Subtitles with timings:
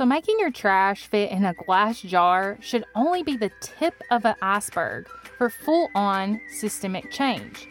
[0.00, 4.24] So, making your trash fit in a glass jar should only be the tip of
[4.24, 7.68] an iceberg for full on systemic change.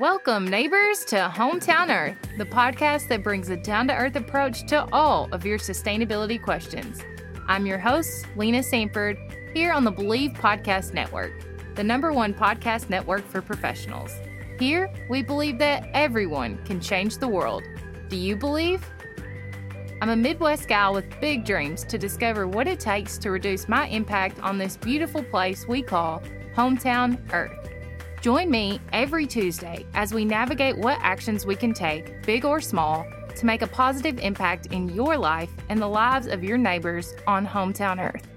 [0.00, 4.92] Welcome, neighbors, to Hometown Earth, the podcast that brings a down to earth approach to
[4.92, 6.98] all of your sustainability questions.
[7.46, 9.16] I'm your host, Lena Sanford,
[9.54, 11.30] here on the Bleav Podcast Network,
[11.76, 14.12] the number one podcast network for professionals.
[14.58, 17.62] Here, we believe that everyone can change the world.
[18.08, 18.84] Do you believe?
[20.00, 23.88] I'm a Midwest gal with big dreams to discover what it takes to reduce my
[23.88, 26.22] impact on this beautiful place we call
[26.54, 27.68] Hometown Earth.
[28.20, 33.04] Join me every Tuesday as we navigate what actions we can take, big or small,
[33.34, 37.44] to make a positive impact in your life and the lives of your neighbors on
[37.44, 38.28] Hometown Earth.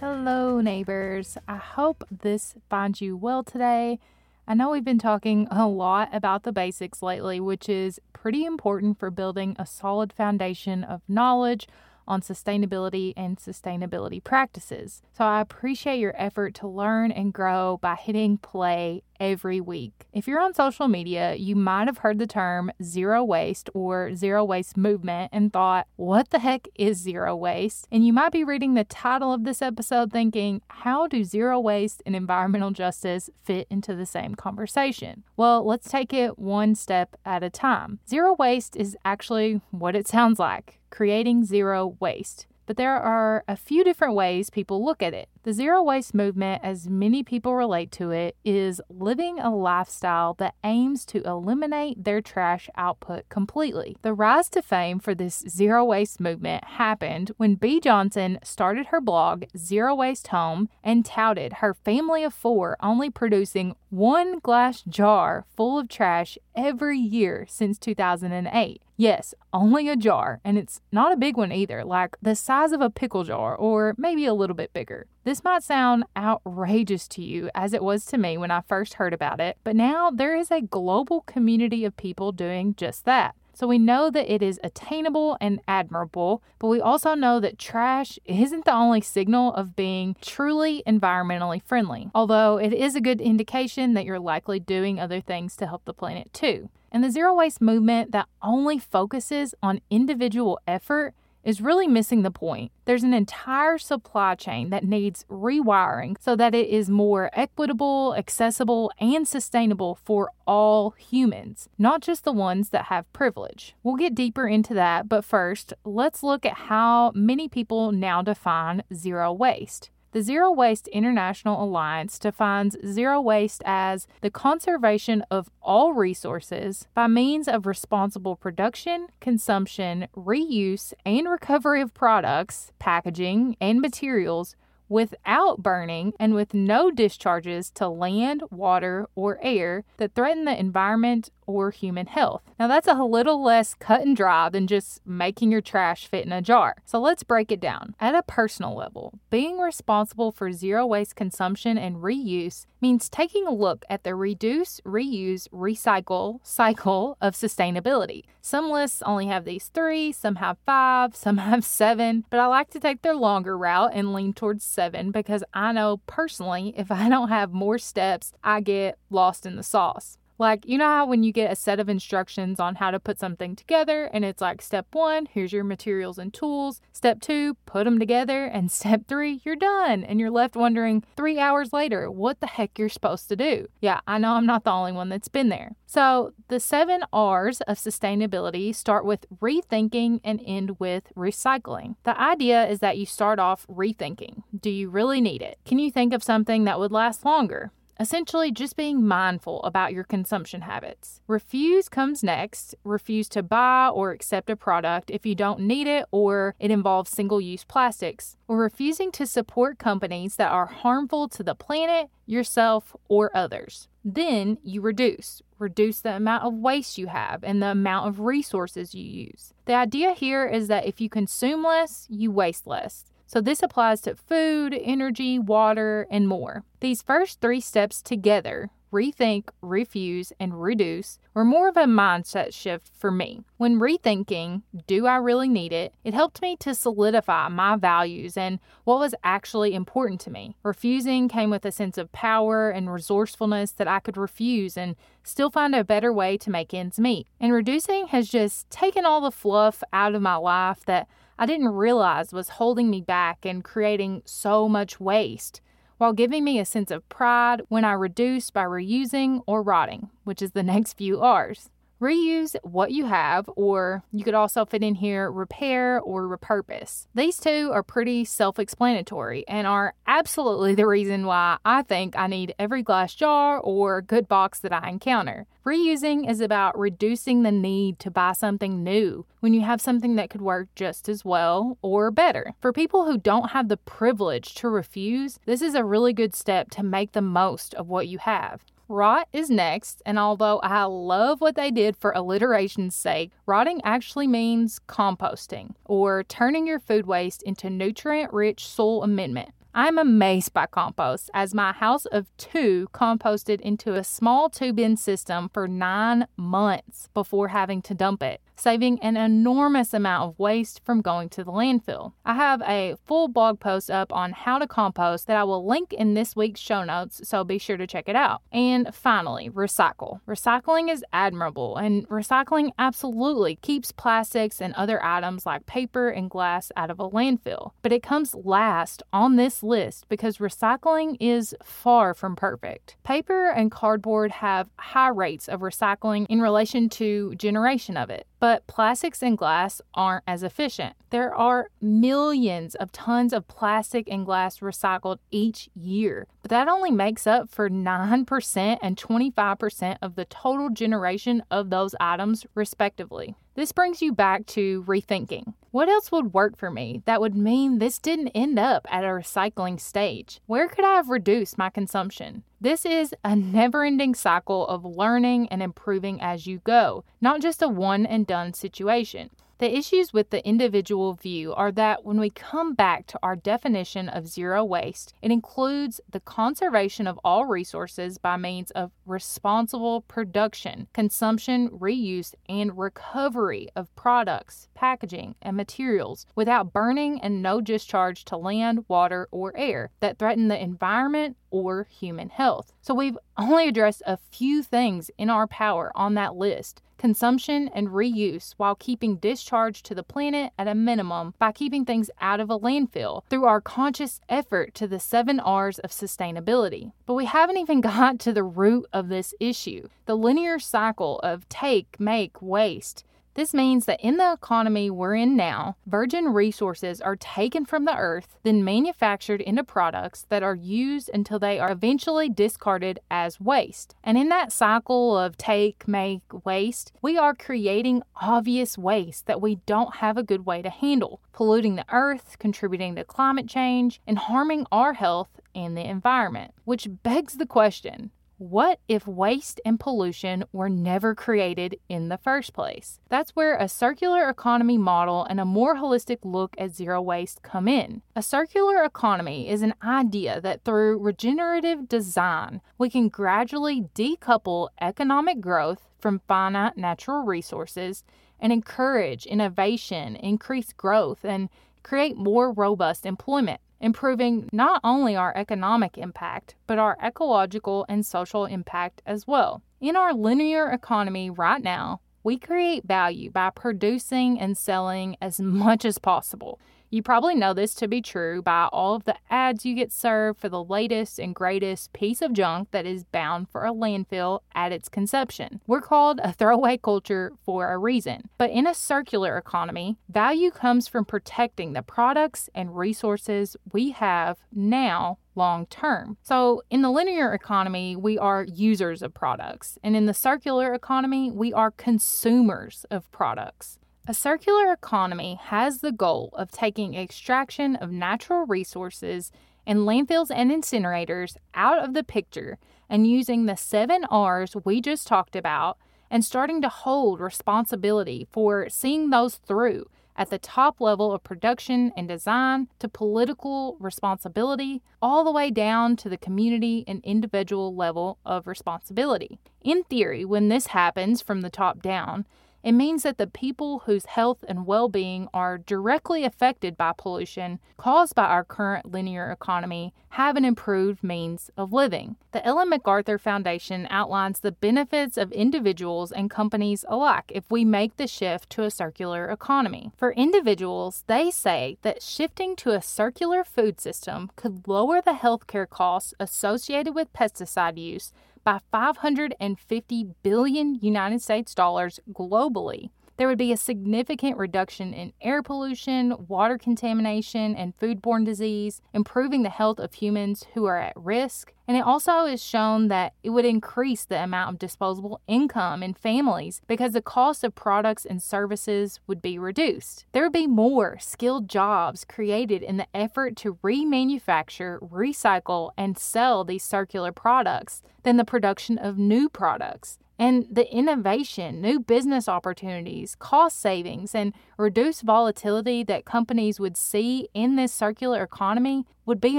[0.00, 1.36] Hello, neighbors.
[1.46, 3.98] I hope this finds you well today.
[4.46, 8.98] I know we've been talking a lot about the basics lately, which is pretty important
[8.98, 11.66] for building a solid foundation of knowledge
[12.06, 15.02] on sustainability and sustainability practices.
[15.16, 20.06] So I appreciate your effort to learn and grow by hitting play every week.
[20.12, 24.44] If you're on social media, you might have heard the term zero waste or zero
[24.44, 27.86] waste movement and thought, what the heck is zero waste?
[27.90, 32.02] And you might be reading the title of this episode thinking, how do zero waste
[32.04, 35.24] and environmental justice fit into the same conversation?
[35.36, 38.00] Well, let's take it one step at a time.
[38.08, 42.46] Zero waste is actually what it sounds like creating zero waste.
[42.66, 45.28] But there are a few different ways people look at it.
[45.42, 50.54] The zero waste movement, as many people relate to it, is living a lifestyle that
[50.64, 53.96] aims to eliminate their trash output completely.
[54.02, 59.00] The rise to fame for this zero waste movement happened when Bea Johnson started her
[59.00, 65.44] blog, Zero Waste Home, and touted her family of four only producing one glass jar
[65.54, 68.80] full of trash every year since 2008.
[68.96, 72.80] Yes, only a jar, and it's not a big one either, like the size of
[72.80, 75.06] a pickle jar or maybe a little bit bigger.
[75.24, 79.12] This might sound outrageous to you, as it was to me when I first heard
[79.12, 83.34] about it, but now there is a global community of people doing just that.
[83.52, 88.18] So we know that it is attainable and admirable, but we also know that trash
[88.24, 93.94] isn't the only signal of being truly environmentally friendly, although it is a good indication
[93.94, 96.68] that you're likely doing other things to help the planet too.
[96.94, 101.12] And the zero waste movement that only focuses on individual effort
[101.42, 102.70] is really missing the point.
[102.84, 108.92] There's an entire supply chain that needs rewiring so that it is more equitable, accessible,
[109.00, 113.74] and sustainable for all humans, not just the ones that have privilege.
[113.82, 118.84] We'll get deeper into that, but first, let's look at how many people now define
[118.94, 119.90] zero waste.
[120.14, 127.08] The Zero Waste International Alliance defines zero waste as the conservation of all resources by
[127.08, 134.54] means of responsible production, consumption, reuse, and recovery of products, packaging, and materials
[134.88, 141.30] without burning and with no discharges to land, water, or air that threaten the environment
[141.46, 142.42] or human health.
[142.58, 146.32] Now, that's a little less cut and dry than just making your trash fit in
[146.32, 146.76] a jar.
[146.84, 147.94] So, let's break it down.
[148.00, 153.52] At a personal level, being responsible for zero waste consumption and reuse means taking a
[153.52, 158.24] look at the reduce, reuse, recycle cycle of sustainability.
[158.40, 162.70] Some lists only have these three, some have five, some have seven, but I like
[162.70, 167.08] to take the longer route and lean towards seven because I know personally if I
[167.08, 170.18] don't have more steps, I get lost in the sauce.
[170.38, 173.18] Like, you know how when you get a set of instructions on how to put
[173.18, 176.80] something together, and it's like step one, here's your materials and tools.
[176.92, 178.44] Step two, put them together.
[178.44, 180.04] And step three, you're done.
[180.04, 183.68] And you're left wondering three hours later what the heck you're supposed to do.
[183.80, 185.76] Yeah, I know I'm not the only one that's been there.
[185.86, 191.94] So, the seven R's of sustainability start with rethinking and end with recycling.
[192.02, 194.42] The idea is that you start off rethinking.
[194.58, 195.58] Do you really need it?
[195.64, 197.70] Can you think of something that would last longer?
[197.98, 201.20] Essentially, just being mindful about your consumption habits.
[201.28, 202.74] Refuse comes next.
[202.82, 207.10] Refuse to buy or accept a product if you don't need it or it involves
[207.10, 208.36] single use plastics.
[208.48, 213.88] Or refusing to support companies that are harmful to the planet, yourself, or others.
[214.04, 215.40] Then you reduce.
[215.58, 219.54] Reduce the amount of waste you have and the amount of resources you use.
[219.66, 223.06] The idea here is that if you consume less, you waste less.
[223.26, 226.64] So, this applies to food, energy, water, and more.
[226.80, 232.88] These first three steps together rethink, refuse, and reduce were more of a mindset shift
[232.96, 233.42] for me.
[233.56, 235.94] When rethinking, do I really need it?
[236.04, 240.56] It helped me to solidify my values and what was actually important to me.
[240.62, 244.94] Refusing came with a sense of power and resourcefulness that I could refuse and
[245.24, 247.26] still find a better way to make ends meet.
[247.40, 251.08] And reducing has just taken all the fluff out of my life that
[251.38, 255.60] I didn't realize was holding me back and creating so much waste,
[255.98, 260.40] while giving me a sense of pride when I reduced by reusing or rotting, which
[260.40, 261.70] is the next few R's.
[262.04, 267.06] Reuse what you have, or you could also fit in here repair or repurpose.
[267.14, 272.26] These two are pretty self explanatory and are absolutely the reason why I think I
[272.26, 275.46] need every glass jar or good box that I encounter.
[275.64, 280.28] Reusing is about reducing the need to buy something new when you have something that
[280.28, 282.52] could work just as well or better.
[282.60, 286.68] For people who don't have the privilege to refuse, this is a really good step
[286.72, 288.60] to make the most of what you have.
[288.88, 294.26] Rot is next, and although I love what they did for alliteration's sake, rotting actually
[294.26, 299.50] means composting or turning your food waste into nutrient rich soil amendment.
[299.74, 304.98] I'm amazed by compost as my house of two composted into a small two bin
[304.98, 310.80] system for nine months before having to dump it saving an enormous amount of waste
[310.84, 312.12] from going to the landfill.
[312.24, 315.92] I have a full blog post up on how to compost that I will link
[315.92, 318.42] in this week's show notes, so be sure to check it out.
[318.52, 320.20] And finally, recycle.
[320.26, 326.70] Recycling is admirable, and recycling absolutely keeps plastics and other items like paper and glass
[326.76, 327.72] out of a landfill.
[327.82, 332.96] But it comes last on this list because recycling is far from perfect.
[333.04, 338.26] Paper and cardboard have high rates of recycling in relation to generation of it.
[338.44, 340.96] But plastics and glass aren't as efficient.
[341.08, 346.90] There are millions of tons of plastic and glass recycled each year, but that only
[346.90, 353.34] makes up for 9% and 25% of the total generation of those items, respectively.
[353.54, 355.54] This brings you back to rethinking.
[355.70, 359.08] What else would work for me that would mean this didn't end up at a
[359.08, 360.42] recycling stage?
[360.44, 362.42] Where could I have reduced my consumption?
[362.64, 367.60] This is a never ending cycle of learning and improving as you go, not just
[367.60, 369.28] a one and done situation.
[369.64, 374.10] The issues with the individual view are that when we come back to our definition
[374.10, 380.88] of zero waste, it includes the conservation of all resources by means of responsible production,
[380.92, 388.36] consumption, reuse, and recovery of products, packaging, and materials without burning and no discharge to
[388.36, 392.74] land, water, or air that threaten the environment or human health.
[392.82, 397.88] So we've only addressed a few things in our power on that list consumption, and
[397.88, 402.48] reuse while keeping discharge to the planet at a minimum by keeping things out of
[402.48, 406.92] a landfill through our conscious effort to the seven R's of sustainability.
[407.04, 411.46] But we haven't even got to the root of this issue the linear cycle of
[411.50, 413.04] take, make, waste.
[413.34, 417.96] This means that in the economy we're in now, virgin resources are taken from the
[417.96, 423.96] earth, then manufactured into products that are used until they are eventually discarded as waste.
[424.04, 429.56] And in that cycle of take, make, waste, we are creating obvious waste that we
[429.66, 434.16] don't have a good way to handle, polluting the earth, contributing to climate change, and
[434.16, 436.52] harming our health and the environment.
[436.64, 438.12] Which begs the question
[438.50, 443.00] what if waste and pollution were never created in the first place?
[443.08, 447.66] That's where a circular economy model and a more holistic look at zero waste come
[447.66, 448.02] in.
[448.14, 455.40] A circular economy is an idea that through regenerative design, we can gradually decouple economic
[455.40, 458.04] growth from finite natural resources
[458.38, 461.48] and encourage innovation, increase growth, and
[461.82, 468.46] create more robust employment improving not only our economic impact, but our ecological and social
[468.46, 469.62] impact as well.
[469.80, 475.84] In our linear economy right now, we create value by producing and selling as much
[475.84, 476.58] as possible.
[476.90, 480.40] You probably know this to be true by all of the ads you get served
[480.40, 484.72] for the latest and greatest piece of junk that is bound for a landfill at
[484.72, 485.60] its conception.
[485.66, 488.28] We're called a throwaway culture for a reason.
[488.38, 494.38] But in a circular economy, value comes from protecting the products and resources we have
[494.52, 496.16] now long term.
[496.22, 501.30] So, in the linear economy, we are users of products, and in the circular economy,
[501.30, 503.78] we are consumers of products.
[504.06, 509.32] A circular economy has the goal of taking extraction of natural resources
[509.66, 512.58] and landfills and incinerators out of the picture
[512.90, 515.78] and using the seven R's we just talked about
[516.10, 521.90] and starting to hold responsibility for seeing those through at the top level of production
[521.96, 528.18] and design to political responsibility, all the way down to the community and individual level
[528.24, 529.38] of responsibility.
[529.62, 532.26] In theory, when this happens from the top down,
[532.64, 537.60] It means that the people whose health and well being are directly affected by pollution
[537.76, 542.16] caused by our current linear economy have an improved means of living.
[542.32, 547.96] The Ellen MacArthur Foundation outlines the benefits of individuals and companies alike if we make
[547.96, 549.92] the shift to a circular economy.
[549.98, 555.68] For individuals, they say that shifting to a circular food system could lower the healthcare
[555.68, 558.10] costs associated with pesticide use
[558.44, 562.90] by 550 billion United States dollars globally.
[563.16, 569.44] There would be a significant reduction in air pollution, water contamination, and foodborne disease, improving
[569.44, 571.52] the health of humans who are at risk.
[571.68, 575.94] And it also is shown that it would increase the amount of disposable income in
[575.94, 580.06] families because the cost of products and services would be reduced.
[580.12, 586.44] There would be more skilled jobs created in the effort to remanufacture, recycle, and sell
[586.44, 593.16] these circular products than the production of new products and the innovation, new business opportunities,
[593.18, 599.38] cost savings, and reduced volatility that companies would see in this circular economy would be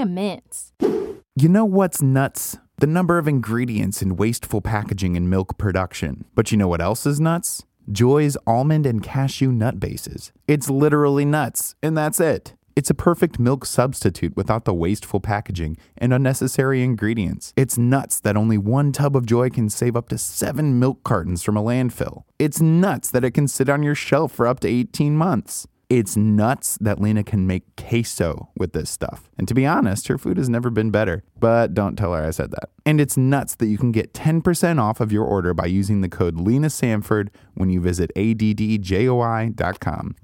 [0.00, 0.72] immense.
[0.80, 2.58] You know what's nuts?
[2.78, 6.24] The number of ingredients in wasteful packaging and milk production.
[6.34, 7.64] But you know what else is nuts?
[7.90, 10.32] JOI's almond and cashew nut bases.
[10.48, 12.55] It's literally nuts, and that's it.
[12.76, 17.54] It's a perfect milk substitute without the wasteful packaging and unnecessary ingredients.
[17.56, 21.42] It's nuts that only one tub of JOI can save up to seven milk cartons
[21.42, 22.24] from a landfill.
[22.38, 25.66] It's nuts that it can sit on your shelf for up to 18 months.
[25.88, 29.30] It's nuts that Lena can make queso with this stuff.
[29.38, 32.30] And to be honest, her food has never been better, but don't tell her I
[32.30, 32.68] said that.
[32.84, 36.10] And it's nuts that you can get 10% off of your order by using the
[36.10, 39.54] code Lena Sanford when you visit addjoi.com.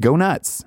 [0.02, 0.66] Go nuts!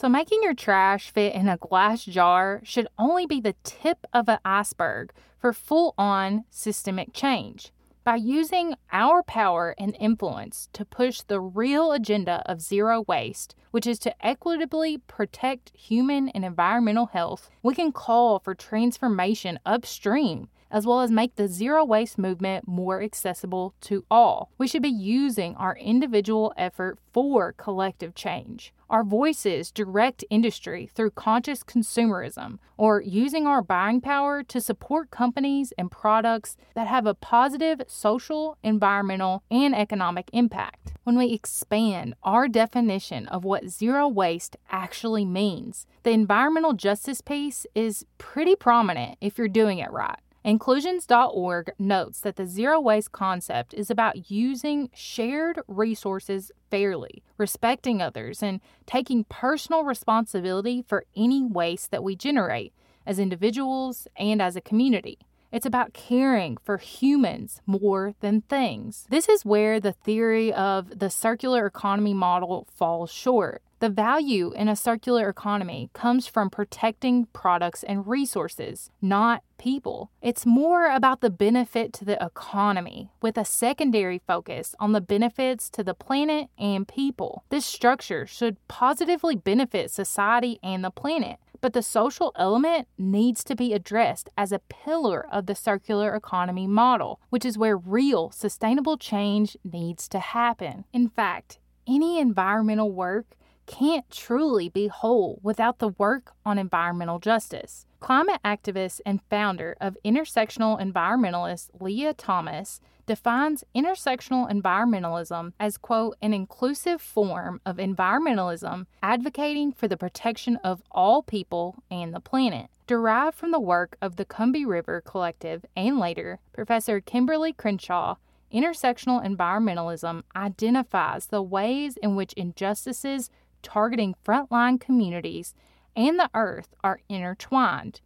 [0.00, 4.28] So, making your trash fit in a glass jar should only be the tip of
[4.28, 7.72] an iceberg for full on systemic change.
[8.04, 13.88] By using our power and influence to push the real agenda of zero waste, which
[13.88, 20.86] is to equitably protect human and environmental health, we can call for transformation upstream as
[20.86, 24.50] well as make the zero waste movement more accessible to all.
[24.58, 28.72] We should be using our individual effort for collective change.
[28.90, 35.74] Our voices direct industry through conscious consumerism, or using our buying power to support companies
[35.76, 40.92] and products that have a positive social, environmental, and economic impact.
[41.04, 47.66] When we expand our definition of what zero waste actually means, the environmental justice piece
[47.74, 50.20] is pretty prominent if you're doing it right.
[50.48, 58.42] Inclusions.org notes that the zero waste concept is about using shared resources fairly, respecting others,
[58.42, 62.72] and taking personal responsibility for any waste that we generate
[63.04, 65.18] as individuals and as a community.
[65.52, 69.06] It's about caring for humans more than things.
[69.10, 73.60] This is where the theory of the circular economy model falls short.
[73.80, 80.10] The value in a circular economy comes from protecting products and resources, not people.
[80.20, 85.70] It's more about the benefit to the economy, with a secondary focus on the benefits
[85.70, 87.44] to the planet and people.
[87.50, 91.38] This structure should positively benefit society and the planet.
[91.60, 96.66] But the social element needs to be addressed as a pillar of the circular economy
[96.66, 100.84] model, which is where real sustainable change needs to happen.
[100.92, 101.58] In fact,
[101.88, 103.34] any environmental work
[103.68, 107.86] can't truly be whole without the work on environmental justice.
[108.00, 116.32] Climate activist and founder of Intersectional Environmentalist Leah Thomas defines intersectional environmentalism as, quote, an
[116.32, 122.68] inclusive form of environmentalism advocating for the protection of all people and the planet.
[122.86, 128.16] Derived from the work of the Combahee River Collective and later Professor Kimberlé Crenshaw,
[128.52, 133.30] intersectional environmentalism identifies the ways in which injustices
[133.62, 135.54] targeting frontline communities
[135.96, 138.00] and the earth are intertwined.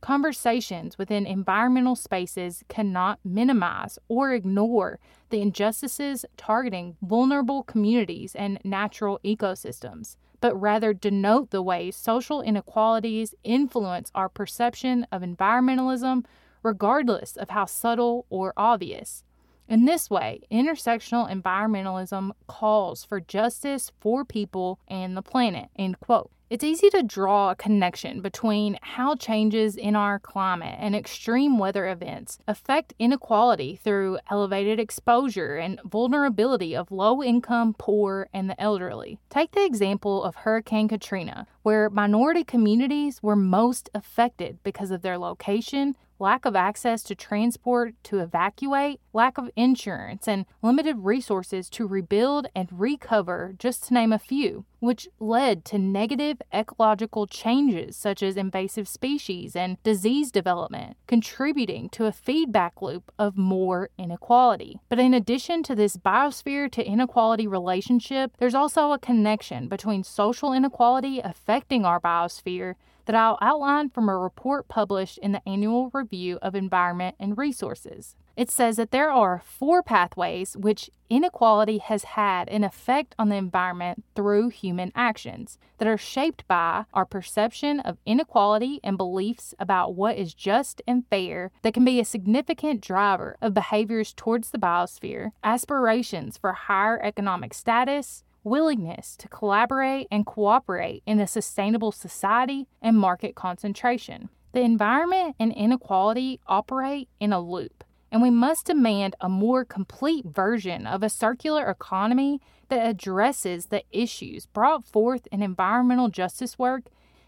[0.00, 4.98] Conversations within environmental spaces cannot minimize or ignore
[5.30, 13.34] the injustices targeting vulnerable communities and natural ecosystems, but rather denote the ways social inequalities
[13.44, 16.24] influence our perception of environmentalism,
[16.64, 19.22] regardless of how subtle or obvious.
[19.68, 25.70] In this way, intersectional environmentalism calls for justice for people and the planet.
[25.76, 26.30] End quote.
[26.52, 31.88] It's easy to draw a connection between how changes in our climate and extreme weather
[31.88, 39.18] events affect inequality through elevated exposure and vulnerability of low income, poor, and the elderly.
[39.30, 45.16] Take the example of Hurricane Katrina, where minority communities were most affected because of their
[45.16, 51.84] location, lack of access to transport to evacuate, lack of insurance, and limited resources to
[51.84, 58.22] rebuild and recover, just to name a few, which led to negative ecological changes such
[58.22, 64.78] as invasive species and disease development, contributing to a feedback loop of more inequality.
[64.88, 70.52] But in addition to this biosphere to inequality relationship, there's also a connection between social
[70.52, 76.38] inequality affecting our biosphere that I'll outline from a report published in the Annual Review
[76.42, 78.16] of Environment and Resources.
[78.36, 83.36] It says that there are four pathways which inequality has had an effect on the
[83.36, 89.94] environment through human actions that are shaped by our perception of inequality and beliefs about
[89.94, 94.58] what is just and fair that can be a significant driver of behaviors towards the
[94.58, 102.66] biosphere, aspirations for higher economic status, willingness to collaborate and cooperate in a sustainable society,
[102.80, 104.28] and market concentration.
[104.52, 110.26] The environment and inequality operate in a loop, and we must demand a more complete
[110.26, 116.84] version of a circular economy that addresses the issues brought forth in environmental justice work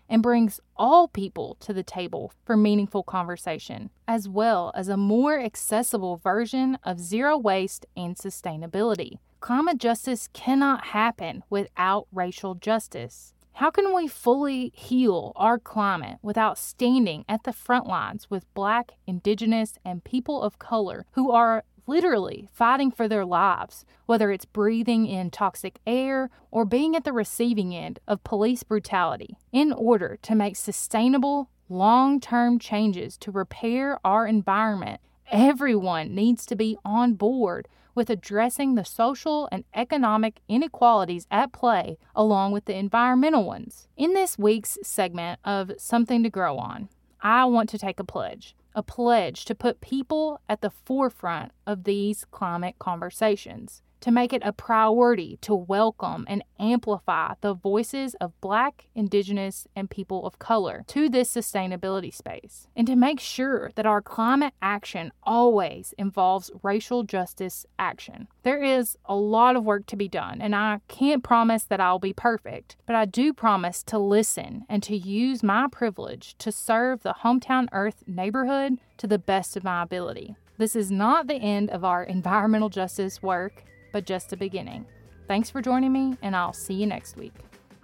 [0.09, 5.41] and brings all people to the table for meaningful conversation, as well as a more
[5.41, 9.19] accessible version of zero waste and sustainability.
[9.45, 13.35] Climate justice cannot happen without racial justice.
[13.53, 18.93] How can we fully heal our climate without standing at the front lines with Black,
[19.07, 25.05] Indigenous, and people of color who are literally fighting for their lives, whether it's breathing
[25.05, 30.35] in toxic air or being at the receiving end of police brutality, in order to
[30.35, 35.03] make sustainable, long term changes to repair our environment?
[35.31, 41.99] Everyone needs to be on board with addressing the social and economic inequalities at play
[42.15, 43.89] along with the environmental ones.
[43.97, 46.89] In this week's segment of Something to Grow On,
[47.21, 48.55] I want to take a pledge.
[48.75, 54.43] A pledge to put people at the forefront of these climate conversations to make it
[54.45, 60.85] a priority to welcome and amplify the voices of Black, Indigenous, and people of color
[60.89, 67.03] to this sustainability space, and to make sure that our climate action always involves racial
[67.03, 68.29] justice action.
[68.43, 71.99] There is a lot of work to be done, and I can't promise that I'll
[71.99, 77.05] be perfect, but I do promise to listen and to use my privilege to serve
[77.05, 80.37] the Hometown Earth neighborhood to the best of my ability.
[80.59, 84.85] This is not the end of our environmental justice work but just a beginning.
[85.29, 87.33] Thanks for joining me, and I'll see you next week.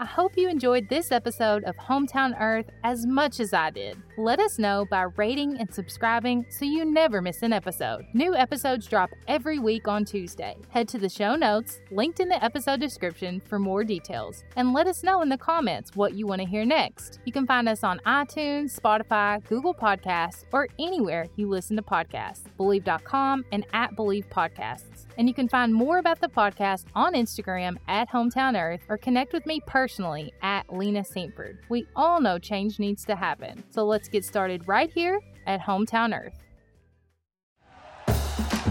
[0.00, 3.96] I hope you enjoyed this episode of Hometown Earth as much as I did.
[4.20, 8.04] Let us know by rating and subscribing so you never miss an episode.
[8.12, 10.58] New episodes drop every week on Tuesday.
[10.68, 14.44] Head to the show notes, linked in the episode description, for more details.
[14.56, 17.18] And let us know in the comments what you want to hear next.
[17.24, 22.42] You can find us on iTunes, Spotify, Google Podcasts, or anywhere you listen to podcasts.
[22.58, 25.06] Bleav.com and at Bleav Podcasts.
[25.16, 29.32] And you can find more about the podcast on Instagram at Hometown Earth or connect
[29.32, 31.58] with me personally at Lena Sanford.
[31.68, 33.64] We all know change needs to happen.
[33.70, 36.34] So let's get started right here at Hometown Earth.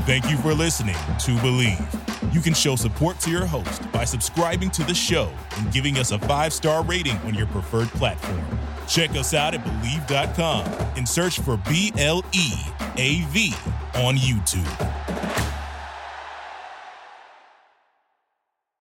[0.05, 2.33] Thank you for listening to Bleav.
[2.33, 6.11] You can show support to your host by subscribing to the show and giving us
[6.11, 8.41] a five star rating on your preferred platform.
[8.87, 10.65] Check us out at Bleav.com
[10.97, 12.53] and search for B L E
[12.97, 13.53] A V
[13.95, 15.28] on YouTube.